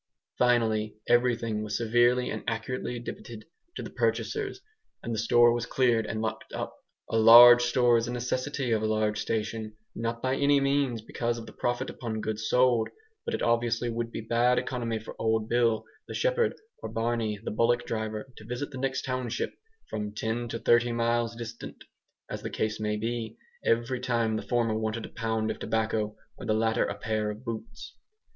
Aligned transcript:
Finally, 0.39 0.95
everything 1.07 1.61
was 1.61 1.77
severely 1.77 2.31
and 2.31 2.43
accurately 2.47 2.97
debited 2.97 3.45
to 3.75 3.83
the 3.83 3.89
purchasers, 3.91 4.59
and 5.03 5.13
the 5.13 5.19
store 5.19 5.53
was 5.53 5.67
cleared 5.67 6.07
and 6.07 6.23
locked 6.23 6.51
up. 6.53 6.75
A 7.11 7.19
large 7.19 7.61
store 7.61 7.97
is 7.99 8.07
a 8.07 8.11
necessity 8.11 8.71
of 8.71 8.81
a 8.81 8.87
large 8.87 9.19
station; 9.19 9.75
not 9.93 10.19
by 10.19 10.35
any 10.35 10.59
means 10.59 11.03
because 11.03 11.37
of 11.37 11.45
the 11.45 11.53
profit 11.53 11.87
upon 11.91 12.19
goods 12.19 12.49
sold, 12.49 12.89
but 13.25 13.35
it 13.35 13.43
obviously 13.43 13.91
would 13.91 14.11
be 14.11 14.21
bad 14.21 14.57
economy 14.57 14.97
for 14.97 15.15
old 15.19 15.47
Bill, 15.47 15.83
the 16.07 16.15
shepherd, 16.15 16.55
or 16.79 16.89
Barney, 16.89 17.37
the 17.43 17.51
bullock 17.51 17.85
driver, 17.85 18.25
to 18.37 18.43
visit 18.43 18.71
the 18.71 18.79
next 18.79 19.03
township, 19.05 19.51
from 19.87 20.15
ten 20.15 20.47
to 20.47 20.57
thirty 20.57 20.91
miles 20.91 21.35
distant, 21.35 21.83
as 22.27 22.41
the 22.41 22.49
case 22.49 22.79
may 22.79 22.97
be, 22.97 23.37
every 23.63 23.99
time 23.99 24.35
the 24.35 24.41
former 24.41 24.73
wanted 24.75 25.05
a 25.05 25.09
pound 25.09 25.51
of 25.51 25.59
tobacco, 25.59 26.17
or 26.37 26.47
the 26.47 26.55
latter 26.55 26.85
a 26.85 26.95
pair 26.95 27.29
of 27.29 27.45
boots. 27.45 27.93